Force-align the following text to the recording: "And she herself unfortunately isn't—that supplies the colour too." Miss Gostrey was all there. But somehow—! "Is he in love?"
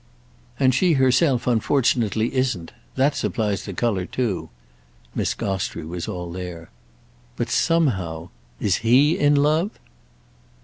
"And 0.59 0.73
she 0.73 0.93
herself 0.93 1.45
unfortunately 1.45 2.33
isn't—that 2.33 3.13
supplies 3.15 3.65
the 3.65 3.73
colour 3.75 4.07
too." 4.07 4.49
Miss 5.13 5.35
Gostrey 5.35 5.85
was 5.85 6.07
all 6.07 6.31
there. 6.31 6.71
But 7.35 7.51
somehow—! 7.51 8.29
"Is 8.59 8.77
he 8.77 9.15
in 9.19 9.35
love?" 9.35 9.69